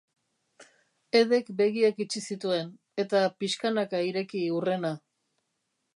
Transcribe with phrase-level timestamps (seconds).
[1.19, 2.73] Edek begiak itxi zituen,
[3.05, 4.95] eta pixkana ireki hurrena.